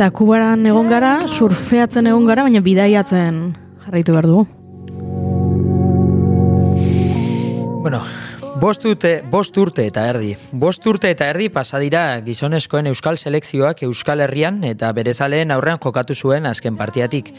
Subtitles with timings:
[0.00, 3.40] Eta kubaran egon gara, surfeatzen egon gara, baina bidaiatzen
[3.82, 4.46] jarraitu behar dugu.
[7.84, 8.00] Bueno,
[8.62, 10.30] bost urte, bost urte eta erdi.
[10.56, 16.48] Bost urte eta erdi pasadira gizonezkoen euskal selekzioak euskal herrian eta berezaleen aurrean jokatu zuen
[16.48, 17.34] azken partiatik.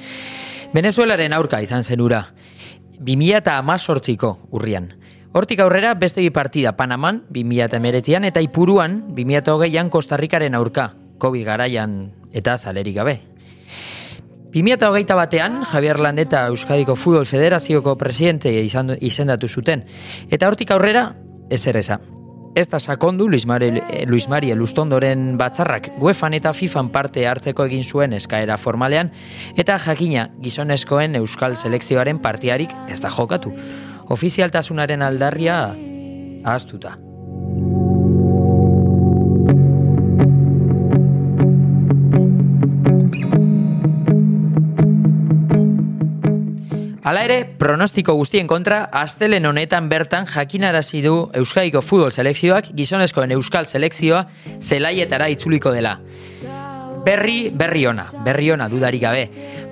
[0.78, 2.28] Venezuelaren aurka izan zen ura.
[3.00, 4.92] 2000 eta amazortziko urrian.
[5.34, 10.92] Hortik aurrera beste bi partida Panaman 2000 eta Ipuruan 2000 eta hogeian Kostarrikaren aurka.
[11.22, 12.00] COVID garaian
[12.34, 13.20] eta zalerik gabe.
[14.52, 19.86] 2008 batean, Javier Landeta Euskadiko Futbol Federazioko presidente izan, izendatu zuten.
[20.30, 21.14] Eta hortik aurrera,
[21.50, 22.02] ez eza.
[22.54, 23.70] Ez da sakondu Luis Mari,
[24.08, 29.14] Luis Mari Elustondoren batzarrak UEFAn eta FIFAn parte hartzeko egin zuen eskaera formalean,
[29.56, 33.54] eta jakina gizonezkoen Euskal Selekzioaren partiarik ez da jokatu.
[34.12, 35.62] Ofizialtasunaren aldarria
[36.44, 36.98] ahaztuta.
[47.02, 53.66] Hala ere, pronostiko guztien kontra, astelen honetan bertan jakinarazi du Euskadiko futbol selekzioak gizonezkoen Euskal
[53.66, 54.20] selekzioa
[54.62, 55.96] zelaietara itzuliko dela.
[57.02, 59.24] Berri, berri ona, berri ona dudarik gabe.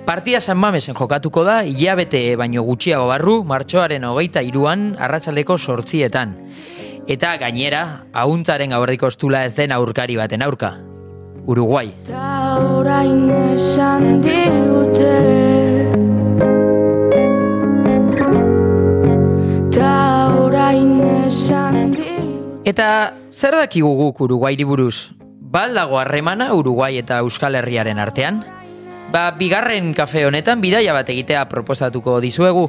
[0.06, 6.34] Partida San Mamesen jokatuko da, hilabete baino gutxiago barru, martxoaren hogeita iruan, arratsaldeko sortzietan.
[7.06, 10.74] Eta gainera, ahuntzaren gaurriko estula ez den aurkari baten aurka.
[11.46, 11.92] Uruguai.
[12.10, 15.79] Ta orain esan digute
[22.64, 25.10] Eta zer dakigu guk Uruguairi buruz?
[25.50, 28.42] Bal dago harremana Uruguai eta Euskal Herriaren artean?
[29.10, 32.68] Ba, bigarren kafe honetan bidaia bat egitea proposatuko dizuegu.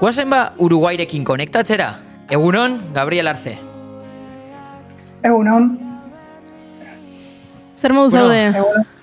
[0.00, 1.92] Guazen ba Uruguairekin konektatzera?
[2.28, 3.56] Egunon, Gabriel Arce.
[5.24, 5.70] Egunon,
[7.78, 8.52] Zer modu zaude?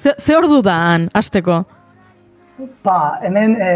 [0.04, 1.64] Ze, ze ordu da han, asteko?
[2.84, 3.72] ba, hemen e,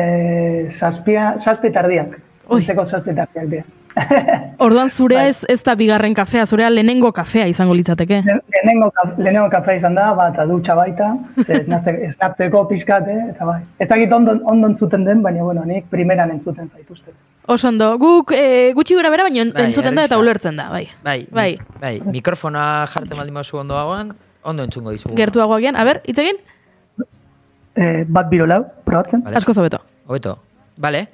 [0.80, 2.16] zazpia, zazpi tardiak.
[2.48, 2.62] Oi.
[2.64, 3.79] Zeko zazpi tardiak dira.
[4.66, 8.22] Orduan zurea ez, ez da bigarren kafea, zurea lehenengo kafea izango litzateke.
[8.26, 11.10] Le- Lehenengo, lehenengo kafe izan da, ba, eta dutxa baita,
[11.46, 13.62] ze esnatze- esnatzeko pixkate, eta bai.
[13.80, 17.12] Ez dakit ondo, ondo entzuten den, baina, bueno, nik primeran entzuten zaituzte.
[17.50, 20.86] Oso ondo, guk e, gutxi gura bera, baina Bai, entzuten da eta ulertzen da, bai.
[21.04, 21.58] Bai, Bai.
[21.82, 24.14] bai, mikrofona jartzen baldin bazu ondo dagoan,
[24.44, 25.16] ondo entzungo dizugu.
[25.18, 26.38] Gertuago agian, a ber, hitz egin?
[27.76, 29.24] E, bat biro lau, probatzen.
[29.24, 29.38] Vale.
[29.38, 29.80] Asko zobeto.
[30.06, 30.38] Hobeto.
[30.78, 31.08] Vale.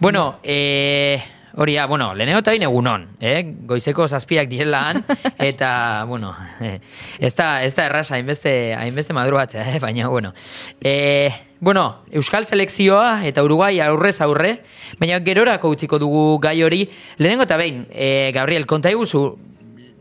[0.00, 1.20] Bueno, eh,
[1.54, 3.42] hori da, bueno, lehenengo eta bain egunon, eh?
[3.68, 5.02] Goizeko zazpiak direlaan,
[5.50, 6.78] eta, bueno, eh,
[7.18, 9.78] ez da, ez da erraza, hainbeste, hainbeste madrugatzea, eh?
[9.82, 10.34] baina, bueno.
[10.80, 14.60] Eh, bueno, Euskal Selekzioa eta Uruguai aurrez aurre,
[15.00, 16.84] baina gerorako utziko dugu gai hori.
[17.18, 19.24] Lehenengo eta behin, eh, Gabriel, konta iguzu,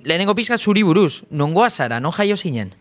[0.03, 2.75] lehenengo pizka zuri buruz, nongoa zara, non jaio zinen?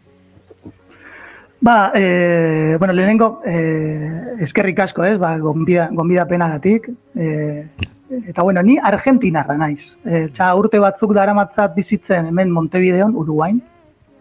[1.60, 6.91] Ba, e, bueno, lehenengo, e, eskerrik asko, ez, ba, gonbida, gonbida penagatik.
[7.16, 7.65] E,
[8.28, 9.81] eta, bueno, ni argentinarra naiz.
[10.05, 13.61] E, txa, urte batzuk daramatzat bizitzen hemen Montevideon, Uruguain.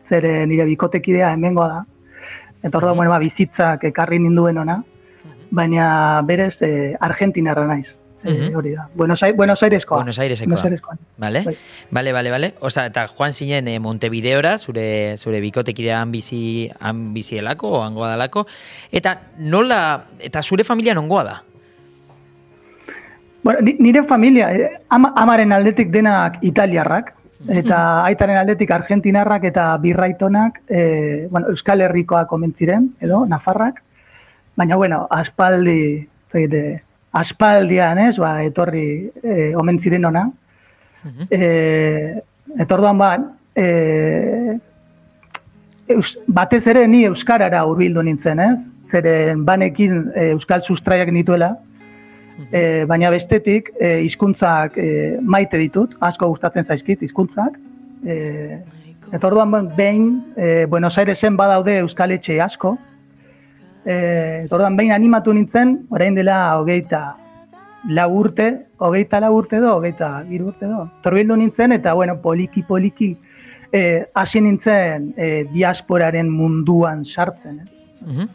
[0.10, 1.84] Zere nire bikotekidea hemengoa da.
[2.64, 4.80] Eta orduan, bueno, ba, bizitzak ekarri ninduen ona.
[5.52, 7.88] Baina berez, e, argentinarra naiz.
[8.26, 8.56] E, Mhm.
[8.58, 8.88] hori da.
[8.96, 9.98] Buenos, Aires, Buenos Aireskoa.
[9.98, 10.48] Buenos Airesekoa.
[10.50, 10.98] Buenos Aireskoa.
[11.18, 11.58] Vale, Bai.
[11.92, 12.54] vale, vale, vale.
[12.60, 18.10] Osa, eta joan zinen eh, Montevideora, zure, zure bikotekidea han bizi, han bizielako, o hangoa
[18.10, 18.48] dalako.
[18.92, 21.44] Eta nola, eta zure familia nongoa da?
[23.46, 27.12] Bueno, ni- nire familia, eh, ama, amaren aldetik denak italiarrak,
[27.48, 33.84] eta aitaren aldetik argentinarrak eta birraitonak, eh, bueno, Euskal Herrikoak omentziren, edo, Nafarrak,
[34.58, 40.32] baina, bueno, aspaldi, zeite, aspaldian, ez, ba, etorri eh, omentziren ona.
[41.30, 42.16] Eh,
[42.58, 43.12] etorduan ba,
[43.54, 44.58] eh,
[45.88, 48.66] eus, batez ere ni Euskarara hurbildu nintzen, ez?
[48.90, 51.60] Zeren banekin eh, Euskal sustraiak nituela,
[52.52, 57.56] E, baina bestetik e, hizkuntzak e, maite ditut, asko gustatzen zaizkit hizkuntzak.
[58.06, 58.60] E,
[59.12, 62.76] eta orduan ben- behin e, Buenos Airesen badaude euskaletxe asko.
[63.86, 63.96] E,
[64.46, 67.16] eta orduan behin animatu nintzen, orain dela hogeita
[67.90, 70.88] lau urte, hogeita lau urte do, hogeita hiru urte do.
[71.04, 73.16] Torbildu nintzen eta bueno, poliki poliki
[73.72, 77.60] e, hasi nintzen e, diasporaren munduan sartzen.
[77.60, 77.86] Eh?
[78.06, 78.30] Mhm.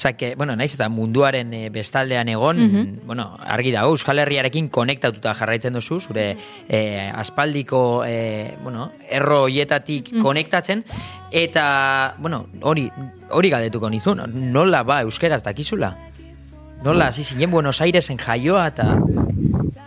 [0.00, 2.60] Osa, que, bueno, naiz eta munduaren eh, bestaldean egon,
[3.04, 6.24] bueno, argi dago, Euskal Herriarekin konektatuta jarraitzen duzu, zure
[6.70, 10.86] eh, aspaldiko, eh, bueno, erro hietatik konektatzen,
[11.30, 12.86] eta, bueno, hori,
[13.28, 14.24] hori galdetuko nizun,
[14.54, 15.92] nola ba euskeraz dakizula?
[16.80, 18.88] Nola, hasi zinen Buenos Airesen jaioa eta...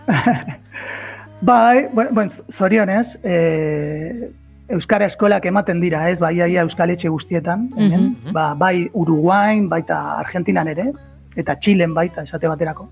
[1.41, 4.29] Bai, bueno, bueno, zorionez, e,
[4.69, 8.33] Euskara eskolak ematen dira, ez, bai, ia, Euskal Etxe guztietan, hemen, Mhm.
[8.33, 10.91] ba, bai Uruguain, baita Argentinan ere,
[11.35, 12.87] eta Txilen baita, esate baterako.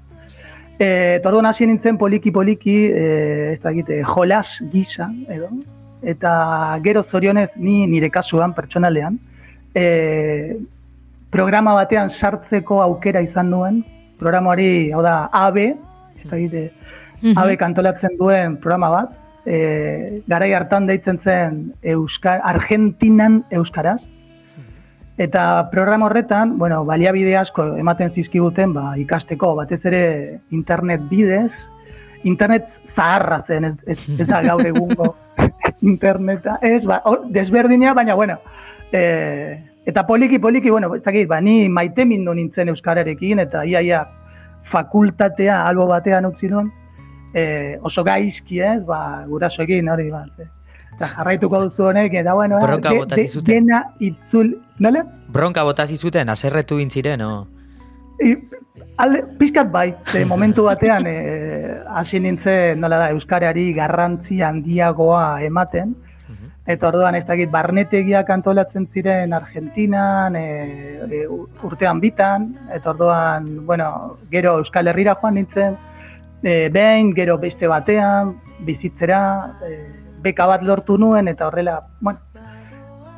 [0.80, 5.50] E, eta orduan hasi nintzen poliki-poliki, e, ez dakit, e, jolas gisa, edo,
[6.02, 9.20] eta gero zorionez, ni nire kasuan, pertsonalean,
[9.74, 10.58] e,
[11.30, 13.86] programa batean sartzeko aukera izan nuen,
[14.20, 15.58] programari, hau da, AB,
[16.18, 16.72] ez dakit, e,
[17.22, 17.38] Mhm.
[17.38, 19.10] Habe kantolatzen duen programa bat,
[19.46, 24.02] e, garai hartan deitzen zen Euskar, Argentinan Euskaraz.
[25.22, 30.04] Eta programa horretan, bueno, baliabide asko ematen zizkiguten ba, ikasteko, batez ere
[30.50, 31.52] internet bidez,
[32.24, 35.16] internet zaharra zen, ez, ez, ez da gaur egungo
[35.92, 38.40] interneta, ez, ba, hor, desberdina, baina, bueno,
[38.92, 43.84] e, eta poliki, poliki, bueno, ez dakit, ba, ni maite mindu nintzen Euskararekin, eta ia,
[43.86, 44.06] ia,
[44.72, 46.72] fakultatea albo batean utzi nuen,
[47.34, 50.48] e, oso gaizki ez, ba, gurasoekin hori ba, ze.
[50.96, 53.66] Eta jarraituko duzu honek, eta bueno, eh, Bronka bota zizuten.
[53.66, 55.06] dena itzul, nola?
[55.32, 57.48] Bronka botazi zuten, aserretu intziren, o?
[58.22, 58.36] I,
[58.98, 61.16] alde, pizkat bai, ze momentu batean e,
[61.88, 65.96] hasi nintzen, nola da, Euskarari garrantzi handiagoa ematen,
[66.70, 71.24] eta orduan ez dakit barnetegiak antolatzen ziren Argentinan, e, e,
[71.66, 75.80] urtean bitan, eta orduan, bueno, gero Euskal Herrira joan nintzen,
[76.44, 78.36] e, behin, gero beste batean,
[78.66, 79.22] bizitzera,
[79.68, 79.78] e,
[80.22, 82.20] beka bat lortu nuen, eta horrela, bueno,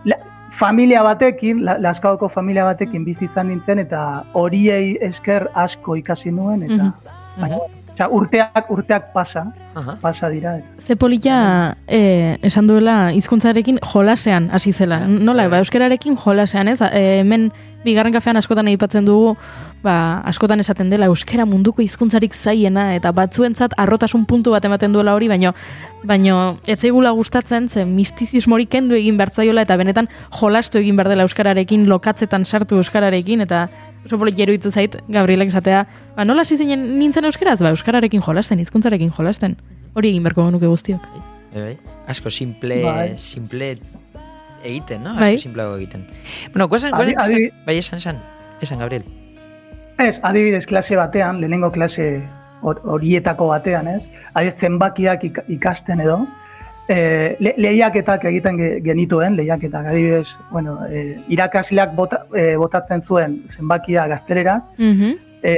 [0.06, 0.18] la,
[0.60, 6.64] familia batekin, la, Laskaoko familia batekin bizi izan nintzen, eta horiei esker asko ikasi nuen,
[6.64, 7.42] eta Mhm.
[7.42, 7.58] baina,
[7.94, 9.98] osea, urteak, urteak pasa, Aha.
[10.02, 10.58] pasa dira.
[10.80, 15.00] Ze polita eh, esan duela hizkuntzarekin jolasean hasi zela.
[15.08, 16.82] Nola, ba, euskararekin jolasean, ez?
[16.82, 17.52] E, hemen
[17.84, 19.36] bigarren kafean askotan aipatzen dugu,
[19.84, 25.16] ba, askotan esaten dela euskara munduko hizkuntzarik zaiena eta batzuentzat arrotasun puntu bat ematen duela
[25.16, 25.54] hori, baino
[26.04, 30.10] baino ez zaigula gustatzen ze mistizismorik kendu egin bertzaiola eta benetan
[30.40, 33.68] jolastu egin behar dela euskararekin, lokatzetan sartu euskararekin eta
[34.06, 35.86] oso polit jeruditu zait Gabrielek esatea,
[36.16, 37.60] ba, nola hasi zinen nintzen euskaraz?
[37.62, 39.58] Ba, euskararekin jolasten, hizkuntzarekin jolasten.
[39.94, 41.04] Hori egin beharko genuke guztiok.
[41.54, 41.76] Bai, bai.
[42.10, 43.18] Asko simple, Bai.
[43.18, 43.76] simple
[44.64, 45.16] egiten, no?
[45.16, 45.38] Bai.
[45.38, 46.06] simpleago egiten.
[46.52, 48.18] Bueno, guazen, Adi- guazen, adi- bai, esan, esan,
[48.62, 49.04] esan, Gabriel.
[49.98, 52.24] Ez, adibidez klase batean, lehenengo klase
[52.62, 54.04] hor- horietako batean, ez?
[54.34, 56.26] Adibidez zenbakiak ik- ikasten edo,
[56.88, 63.44] e, le, lehiaketak egiten ge- genituen, lehiaketak, adibidez, bueno, e, irakasleak bota, e, botatzen zuen
[63.56, 65.14] zenbakia gaztelera, Mhm.
[65.44, 65.56] e,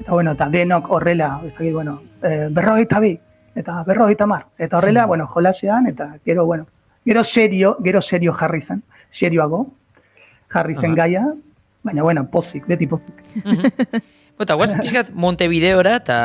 [0.00, 3.18] eta bueno, eta denok horrela, ez dakit, bueno, e, berrogeita bi,
[3.56, 6.66] eta berrogeita mar, eta horrela, bueno, jolasean, eta gero, bueno,
[7.08, 9.62] gero serio, gero serio jarri zen, serioago,
[10.52, 10.96] jarri zen Aha.
[11.00, 11.24] gaia,
[11.82, 13.22] baina, bueno, pozik, beti pozik.
[14.38, 16.18] Bota, guazen pixkat Montevideora eta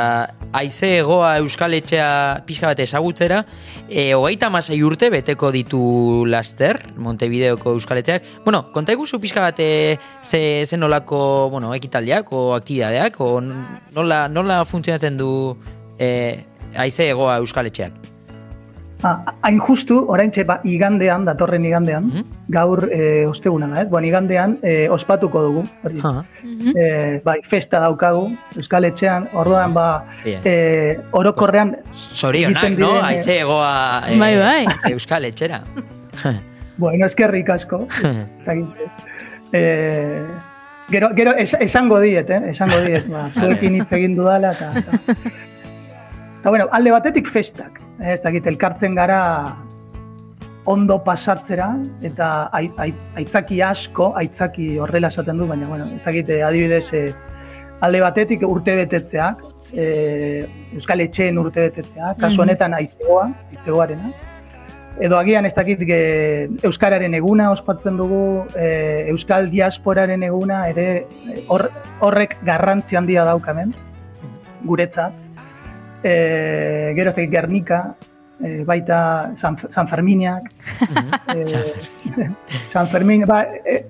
[0.52, 3.40] aize egoa Euskal Etxea pixka bat ezagutzera,
[3.88, 5.82] e, hogeita masai urte beteko ditu
[6.28, 8.28] laster, Montevideoko Euskal Etxeak.
[8.44, 14.26] Bueno, konta iguzu pixka bat e, ze, ze nolako, bueno, ekitaldiak o aktibidadeak, o nola,
[14.28, 15.30] nola funtzionatzen du
[15.96, 16.10] e,
[16.76, 18.13] aize egoa Euskal Etxeak.
[19.04, 22.22] Ah, hain justu, orain ba, igandean, datorren igandean, Mhm.
[22.48, 23.88] gaur e, osteguna da, ez?
[23.90, 25.64] Bueno, igandean e, ospatuko dugu.
[25.84, 25.98] Hori.
[26.02, 26.24] Ha,
[26.74, 30.40] E, bai, festa daukagu, Euskal Etxean, orduan ba, Bien.
[30.44, 32.96] e, orokorrean, Zorionak, no?
[32.96, 34.66] eh, Aize egoa e, Bai, bai.
[34.92, 35.60] Euskal Etxera.
[36.78, 37.86] bueno, eskerrik asko,
[39.52, 40.22] e,
[40.88, 42.40] gero, gero es, esango diet, eh?
[42.50, 45.16] esango diet, ba, zuekin hitz egin dudala, eta, eta,
[46.40, 49.56] eta bueno, alde batetik festak, eh, ez dakit, elkartzen gara
[50.66, 51.70] ondo pasatzera,
[52.02, 56.92] eta ai- ai- aitzaki asko, aitzaki horrela esaten du, baina, bueno, ez dakit, eh, adibidez,
[56.92, 57.12] eh,
[57.80, 59.42] alde batetik urte betetzeak,
[59.74, 62.40] eh, Euskal Etxeen urte betetzeak, kasu Mhm.
[62.42, 64.10] honetan aizegoa, aizegoarena,
[65.00, 71.42] edo agian ez dakit ge, Euskararen eguna ospatzen dugu, e, Euskal diasporaren eguna ere e,
[71.48, 71.68] hor,
[72.00, 73.74] horrek garrantzi handia daukamen,
[74.62, 75.12] guretzat.
[76.04, 77.78] E, gero ez dakit Gernika,
[78.44, 80.50] e, baita San, San Ferminiak,
[81.32, 81.44] e,
[82.72, 83.86] San Fermin, ba, e,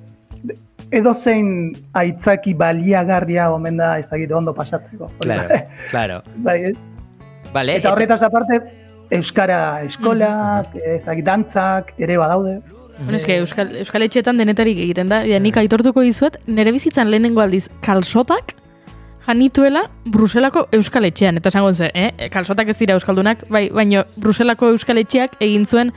[0.94, 5.10] edo zein aitzaki baliagarria omen da ez dakit ondo pasatzeko.
[5.24, 5.60] Claro, da.
[5.90, 6.22] claro.
[6.46, 6.76] bai, ez?
[7.52, 8.62] Vale, Eta horretaz aparte,
[9.14, 12.60] Euskara eskolak, ez dakit dantzak ere badaude.
[12.98, 15.24] Bueno, eske Euskal, Euskal Etxeetan denetarik egiten da.
[15.26, 18.54] Ja, nik aitortuko dizuet, nire bizitzan lehenengo aldiz kalsotak
[19.26, 21.38] janituela Bruselako Euskal Etxean.
[21.40, 22.28] Eta esango ze, eh?
[22.30, 25.92] kalsotak ez dira Euskaldunak, bai, baino Bruselako Euskal Etxeak egin zuen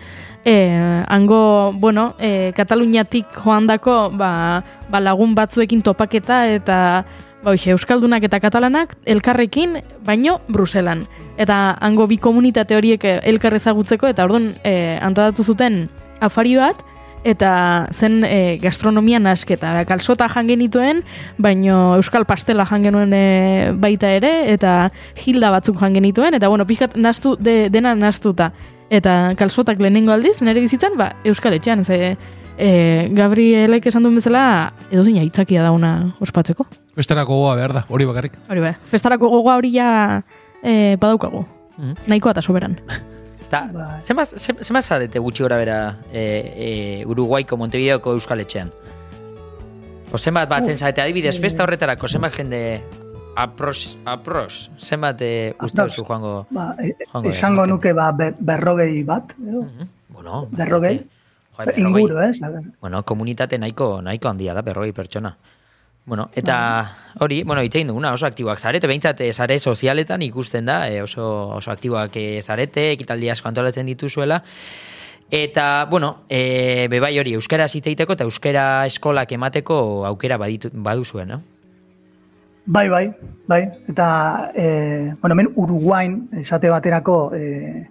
[0.46, 7.06] eh, hango, bueno, eh, Kataluniatik joandako ba, ba lagun batzuekin topaketa eta
[7.44, 11.06] ba hoxe, Euskaldunak eta Katalanak elkarrekin, baino Bruselan.
[11.38, 15.86] Eta hango bi komunitate horiek eh, elkar ezagutzeko, eta orduan e, antolatu zuten
[16.20, 16.82] afari bat,
[17.28, 17.52] eta
[17.92, 19.74] zen e, gastronomia nasketa.
[19.90, 21.04] Kalsota jan genituen,
[21.38, 24.90] baino Euskal pastela jan genuen e, baita ere, eta
[25.26, 28.52] hilda batzuk jan genituen, eta bueno, pixkat nastu, de, dena nastuta.
[28.90, 32.16] Eta kalsotak lehenengo aldiz, nire bizitzan, ba, Euskal etxean, ze
[32.58, 32.70] e,
[33.12, 36.68] Gabrielek esan duen bezala, edo zina itzakia dauna ospatzeko.
[36.98, 38.40] Bestarako gogoa behar da, hori bakarrik.
[38.48, 39.92] Hori bai, festarako gogoa hori ja
[40.64, 41.46] e, badaukagu.
[41.78, 42.08] Mhm.
[42.08, 42.80] Nahikoa eta soberan.
[43.50, 44.02] Ta, Bai.
[44.04, 46.22] zenbat, ze- zenbat zarete gutxi gora bera e,
[47.02, 48.72] e, Uruguaiko Montevideoko Euskal Etxean?
[50.12, 52.82] O zenbat batzen zarete, adibidez, festa horretarako, zenbat jende
[53.36, 55.32] apros, apros, zenbat e,
[55.64, 56.46] uste duzu joango?
[56.50, 59.64] Ba, e, Joango esango dira, nuke ba, be- berrogei bat, edo?
[59.64, 59.88] Mhm.
[60.10, 60.98] Bueno, Berrogei?
[61.58, 61.84] Joder, berrogei.
[61.84, 62.38] inguru, ez?
[62.82, 65.36] Bueno, komunitate nahiko, nahiko handia da, berrogei pertsona.
[66.08, 66.88] Bueno, eta
[67.20, 71.26] hori, bueno, itzein duguna, oso aktiboak zarete, behintzat eh, zare sozialetan ikusten da, eh, oso,
[71.58, 74.42] oso aktiboak eh, zarete, ekitaldi asko antolatzen dituzuela,
[75.30, 81.42] Eta, bueno, e, bebai hori, euskara zitzeiteko eta euskara eskolak emateko aukera baditu, baduzuen, no?
[82.66, 83.12] Bai, bai,
[83.48, 83.62] bai.
[83.92, 84.08] Eta,
[84.56, 87.84] e, bueno, hemen Uruguain, esate baterako, e,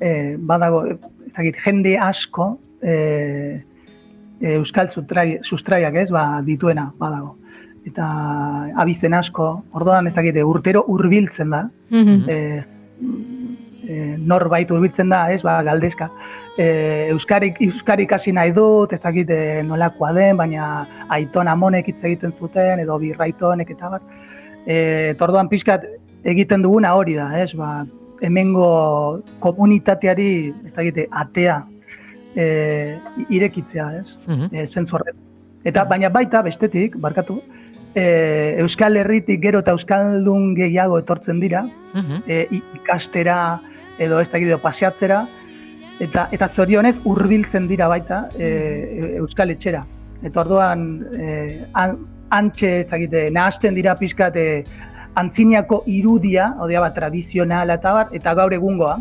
[0.00, 2.94] e, badago, ez dakit, jende asko, e,
[4.42, 7.38] e, euskal sustrai, sustraiak ez, ba, dituena, badago.
[7.86, 8.06] Eta
[8.78, 12.28] abizen asko, orduan ez dakit, urtero hurbiltzen da, Mhm.
[12.28, 12.64] e,
[13.88, 16.08] e, norbait hurbiltzen da, ez, ba, galdezka.
[16.56, 22.04] E, euskarik, euskarik hasi nahi dut, ez dakit e, nolakoa den, baina aiton amonek hitz
[22.04, 24.02] egiten zuten, edo birraitonek eta bat.
[24.66, 25.84] E, orduan pixkat
[26.24, 27.84] egiten duguna hori da, ez, ba,
[28.22, 31.64] hemengo komunitateari, ez dakit, atea
[32.36, 32.44] e,
[33.28, 34.54] irekitzea, ez, Mhm.
[34.54, 35.18] e, zentzu horretan.
[35.64, 37.40] Eta baina baita bestetik, barkatu,
[37.94, 41.62] e, Euskal Herritik gero eta Euskaldun gehiago etortzen dira,
[41.94, 42.22] Mhm.
[42.26, 43.60] e, i- ikastera
[43.98, 45.26] edo ez dakit paseatzera,
[46.00, 49.84] eta eta zorionez hurbiltzen dira baita e, Euskal Etxera.
[50.22, 51.98] Eta orduan e, an,
[52.30, 54.64] antxe ez dakite, nahasten dira pixkat e,
[55.14, 58.96] antziniako irudia, odea bat tradizionala eta bar, eta gaur egungoa,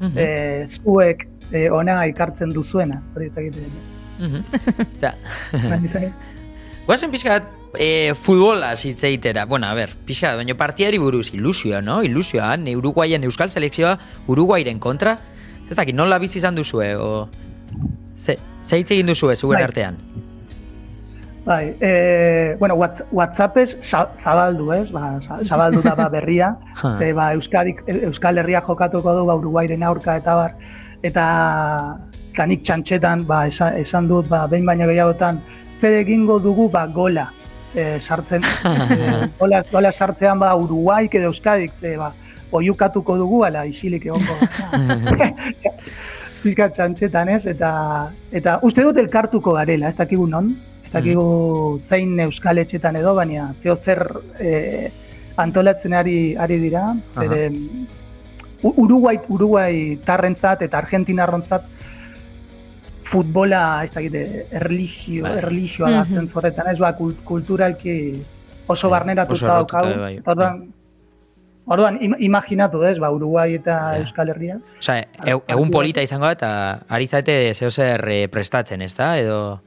[0.00, 0.18] Mhm.
[0.18, 3.02] e, zuek e, ona ekartzen duzuena.
[3.14, 3.56] Hori ez dakit.
[4.18, 4.42] Mhm.
[4.96, 5.12] Eta,
[5.68, 6.12] Baina,
[6.86, 7.42] Guazen pixkat
[7.78, 9.44] e, futbola zitzeitera.
[9.46, 12.02] Bueno, a ber, pixkat, baina partiari buruz ilusioa, no?
[12.02, 13.98] Ilusioa, ne Uruguaien euskal selekzioa
[14.28, 15.18] Uruguairen kontra.
[15.70, 17.28] Ez dakit, nola bizi izan duzue, o...
[18.18, 19.64] Ze, ze hitz egin duzue, zuen Bai.
[19.64, 19.96] artean?
[21.44, 24.90] Bai, e, bueno, Whats- WhatsAppez za- zabaldu, ez?
[24.94, 26.52] Ba, za- zabaldu da ba berria.
[26.98, 30.54] Ze, ba, Euskadik, Euskal Herria jokatuko du ba, Uruguairen aurka eta bar.
[31.02, 31.24] Eta,
[32.32, 35.40] eta nik txantxetan, ba, esan, esan dut, ba, behin baino gehiagotan,
[35.80, 37.26] zer egingo dugu, ba, gola.
[37.74, 42.10] E, sartzen, e, gola, gola sartzean, ba, Uruguaik edo Euskadik, ze, ba,
[42.52, 44.34] oiukatuko dugu, ala, isilik egongo.
[46.42, 47.46] Pizka txantxetan, ez?
[47.46, 47.70] Eta,
[48.34, 50.50] eta uste dut elkartuko garela, ez dakigu non,
[50.84, 51.24] ez dakigu
[51.88, 54.02] zein euskal etxetan edo, baina zeo zer
[54.40, 54.90] e,
[55.40, 57.46] antolatzen ari, ari dira, zere,
[58.62, 61.64] U- Uruguai, Uruguai tarrentzat eta Argentinarrontzat
[63.04, 65.38] futbola, ez dakite, erligio, Bai.
[65.38, 66.14] erligioa da Mhm.
[66.14, 68.22] zentzu horretan, ez ba, kul- kulturalki
[68.66, 70.00] oso Bai, barneratuta oso daukagu.
[70.00, 70.20] bai.
[70.24, 70.68] Orduan,
[71.66, 73.98] orduan im, imaginatu, ez, ba, Uruguai eta Ja.
[73.98, 74.56] Euskal Herria.
[74.78, 75.06] Osa, e-
[75.48, 79.18] egun polita izango da, eta ari zaite zeo zer eh, prestatzen, ez da?
[79.18, 79.60] Edo,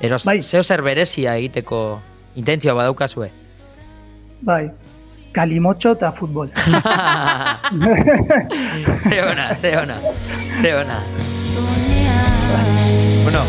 [0.00, 0.40] eros, Bai.
[0.42, 2.00] zeo zer berezia egiteko
[2.36, 3.30] intentzioa badaukazue.
[4.40, 4.70] Bai,
[5.32, 6.48] kalimotxo eta futbol.
[9.10, 9.96] ze ona, ze ona,
[10.62, 11.87] ze ona.
[13.22, 13.40] Bueno,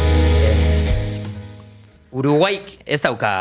[0.44, 1.24] eh,
[2.12, 3.32] Uruguaik ez dauka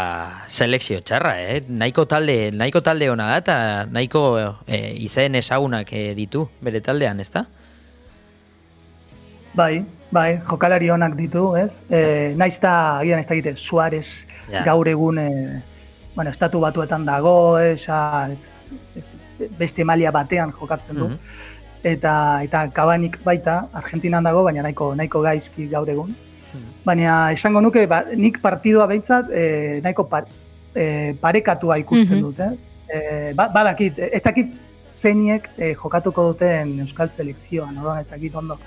[0.48, 1.62] selekzio txarra, eh?
[1.68, 3.56] Nahiko talde, nahiko talde ona da eta
[3.90, 4.22] nahiko
[4.66, 7.46] eh, izen ezagunak eh, ditu bere taldean, ezta?
[9.58, 11.72] Bai, bai, jokalari onak ditu, ez?
[11.90, 14.06] E, naiz da, agian ez da Suarez
[14.48, 14.62] Ja.
[14.64, 15.62] gaur egun, e,
[16.14, 18.30] bueno, estatu batuetan dago, ez, a,
[19.58, 21.08] beste malia batean jokatzen du.
[21.08, 21.18] Mhm.
[21.84, 26.14] Eta, eta kabanik baita, Argentinan dago, baina nahiko, nahiko gaizki gaur egun.
[26.84, 30.24] Baina esango nuke, ba, nik partidua behintzat, e, nahiko par,
[30.74, 32.22] e, parekatua ikusten Mhm.
[32.22, 32.56] dut, eh?
[32.88, 34.54] E, ba, badakit, ez dakit
[35.02, 38.58] zeinek e, jokatuko duten Euskal Selekzioan, orduan ez dakit ondo.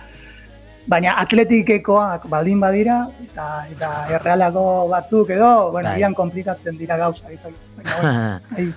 [0.87, 5.99] Baina atletikekoak baldin badira, eta, eta errealako batzuk edo, bueno, Bai.
[5.99, 7.27] ian komplikatzen dira gauza.
[7.29, 7.59] ez dakit.
[7.77, 8.73] Baina, bueno,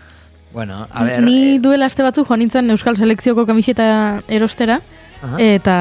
[0.55, 1.23] bueno, a ver...
[1.23, 4.81] Ni eh, duela aste batzuk joan nintzen Euskal Selekzioko kamiseta erostera,
[5.25, 5.37] Aha.
[5.43, 5.75] eta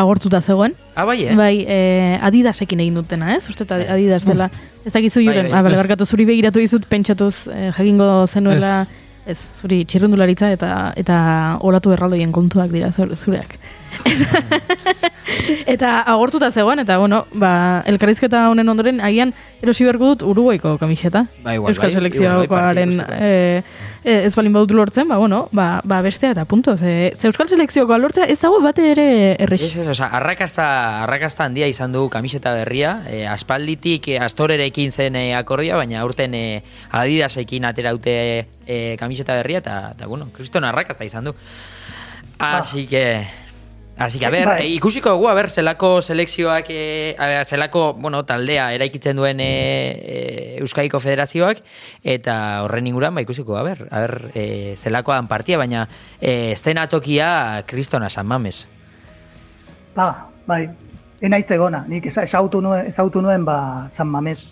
[0.00, 0.74] agortuta zegoen.
[0.94, 1.34] Ah, bai, eh?
[1.36, 1.78] Bai, e,
[2.22, 3.48] adidasekin egin dutena, ez?
[3.50, 4.48] Uste eta adidas dela.
[4.84, 5.72] Ez dakizu Bai, juren, bai.
[5.72, 5.78] Ez.
[5.80, 8.86] barkatu zuri begiratu dizut pentsatuz e, jakingo zenuela,
[9.26, 11.16] ez, zuri txirrundularitza eta eta
[11.64, 13.58] olatu erraldoien kontuak dira zure- zureak.
[15.74, 19.34] eta agortuta zegoen, eta bueno, ba, elkarrizketa honen ondoren, agian
[19.64, 21.24] erosi beharko dut Uruguaiko kamiseta.
[21.42, 22.78] Ba, igual, Euskal bai, selekzioaren igual,
[23.08, 23.62] bai, e,
[24.04, 26.76] e, ez balin badut lortzen, ba, bueno, ba, ba bestea eta punto.
[26.76, 29.62] Ze, ze Euskal selekziokoa lortzea ez dago bate ere errex.
[29.66, 30.66] Ez, ez, oza, arrakasta,
[31.04, 36.36] arrakasta handia izan du kamiseta berria, e, aspalditik e, astorerekin zen e, akordia, baina aurten
[36.38, 36.44] e,
[36.92, 38.18] adidasekin atera dute
[38.66, 41.38] e, kamiseta berria, eta, eta bueno, kriston arrakasta izan du.
[42.38, 43.43] Así que...
[43.96, 44.74] Así que, a ber, Bai.
[44.74, 49.46] ikusiko dugu, a ber, zelako selekzioak, e, a ber, zelako, bueno, taldea eraikitzen duen e,
[49.46, 51.60] e, Euskadiko Federazioak,
[52.02, 55.84] eta horren inguran, ba, ikusiko, a ber, a ber, e, zelakoan partia, baina
[56.20, 58.64] e, estenatokia kristona San Mames.
[59.94, 60.64] Ba, bai,
[61.22, 64.42] enaiz egona, nik eza- ezagutu nuen, ezagutu nuen ba, San Mames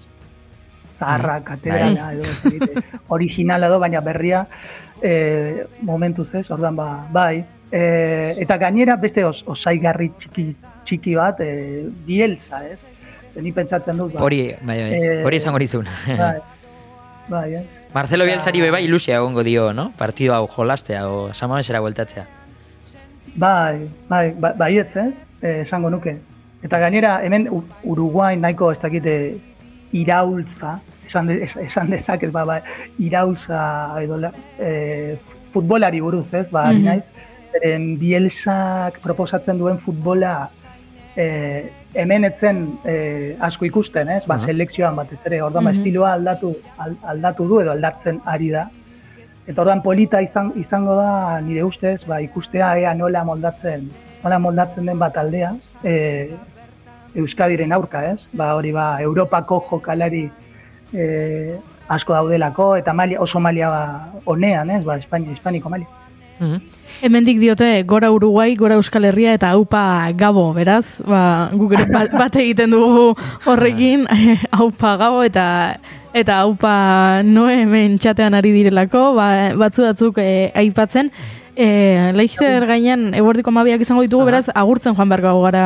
[1.00, 4.44] zaharra, katedrala, edo, ez dakit, originala edo, baina berria
[5.02, 7.42] e, momentuz ez, orduan ba, bai.
[7.72, 12.80] E, eta gainera beste os, osaigarri txiki, txiki bat, e, bielza, ez?
[13.40, 15.86] Ni pentsatzen dut, ba, Hori, bai, bai, Eh, hori esango nizun.
[16.06, 16.36] bai,
[17.28, 17.62] bai, eh?
[17.94, 19.90] Marcelo Bielzari be bai ilusia egongo dio, no?
[19.96, 22.26] Partido hau jolastea o San Mamesera bueltatzea.
[23.36, 25.10] Bai, bai, bai, baietz, eh?
[25.40, 26.18] eh, esango nuke.
[26.62, 27.48] Eta gainera, hemen
[27.82, 29.36] Uruguain nahiko ez dakite
[29.92, 32.60] iraultza, esan, de, es- esan dezaket, ba, ba,
[32.98, 34.18] iraultza edo,
[34.58, 35.16] eh,
[35.52, 36.84] futbolari buruz, ez, ba, Mhm.
[36.84, 37.02] naiz,
[37.52, 40.49] zeren Bielsak proposatzen duen futbola
[41.16, 44.47] eh, hemen etzen eh, asko ikusten, ez, ba, Aha.
[44.47, 45.78] selekzioan batez ere, orduan, ba, Mhm.
[45.78, 48.68] estiloa aldatu, al- aldatu du edo aldatzen ari da.
[49.47, 53.90] Eta ordan polita izan, izango da nire ustez, ba, ikustea ea nola moldatzen,
[54.25, 55.54] nola moldatzen den bat aldea,
[55.85, 56.30] e,
[57.14, 58.23] Euskadiren aurka, ez?
[58.32, 60.31] Ba, hori ba, Europako jokalari
[60.94, 61.57] e,
[61.88, 64.85] asko daudelako, eta malia, oso malia ba, onean, ez?
[64.85, 65.87] Ba, Espainia, Hispaniko malia.
[66.42, 66.61] Mhm.
[67.02, 72.12] Hemendik diote gora Uruguai, gora Euskal Herria eta aupa Gabo, beraz, ba, guk ere bat,
[72.14, 73.12] bat egiten dugu
[73.46, 74.07] horrekin,
[74.61, 75.46] aupa Gabo eta
[76.14, 79.28] eta aupa Noe hemen txatean ari direlako, ba,
[79.59, 81.11] batzu batzuk eh, aipatzen.
[81.54, 85.64] E, Leixer gainean eguerdiko mabiak izango ditugu, beraz, agurtzen joan beharko gara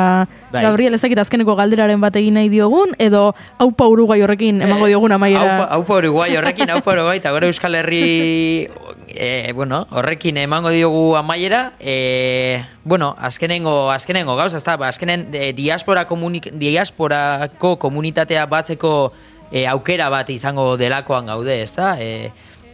[0.51, 0.65] Bai.
[0.65, 3.29] Gabriel, ezakit azkeneko galderaren bat egin nahi diogun, edo
[3.63, 5.45] aupa Uruguai horrekin emango diogun amaiera.
[5.45, 8.67] Aupa, aupa Uruguai horrekin, aupa Uruguai, eta gora Euskal Herri,
[9.07, 15.53] e, bueno, horrekin emango diogu amaiera, e, bueno, azkenengo, azkenengo gauz, ezta, ba, azkenen e,
[15.55, 19.13] diaspora komunik, diasporako komunitatea batzeko
[19.53, 22.33] e, aukera bat izango delakoan gaude, ezta, e,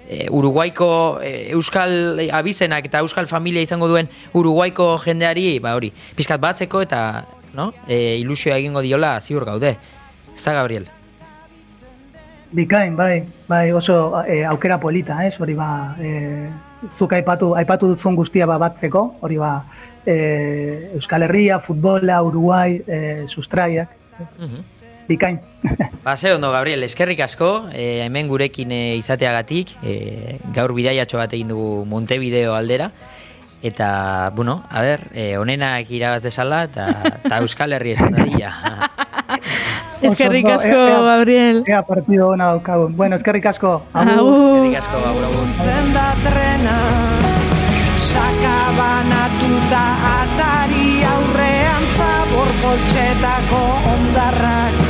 [0.08, 6.40] e, Uruguaiko e, Euskal abizenak eta Euskal familia izango duen Uruguaiko jendeari, ba hori, pizkat
[6.40, 7.02] batzeko eta,
[7.54, 9.76] no, e, ilusioa egingo diola ziur gaude.
[10.32, 10.88] Ez da, Gabriel?
[12.52, 15.38] Bikain, bai, bai, oso e, aukera polita, ez?
[15.40, 16.50] Hori ba, e,
[16.98, 19.54] zuk aipatu, aipatu duzun guztia ba batzeko, hori ba,
[20.04, 23.96] e, Euskal Herria, futbola, Uruguai, e, sustraiak,
[25.08, 25.40] bikain.
[26.04, 31.32] Ba, ze ondo, Gabriel, eskerrik asko, e, hemen gurekin e, izateagatik, e, gaur bidaiatxo bat
[31.36, 32.90] egin dugu Montevideo aldera,
[33.62, 36.88] eta, bueno, a ber, e, onenak irabaz desala, eta,
[37.22, 38.50] eta Euskal Herri esan dadila.
[40.02, 41.62] Eskerrik asko, ea- ea- Gabriel.
[41.70, 42.96] Ea partido ona daukagun.
[42.96, 43.76] Bueno, eskerrik asko.
[43.92, 44.12] Agur.
[44.18, 44.42] Agur.
[44.48, 45.46] eskerrik asko, gaur agur.
[45.62, 46.76] zen da trena
[48.02, 53.62] Sakabanatuta atari aurrean zabor koltsetako
[53.94, 54.81] ondarrak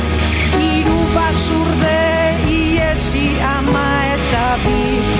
[1.33, 5.12] Basurde iesi ama eta bi